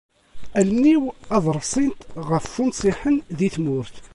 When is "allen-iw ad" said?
0.59-1.45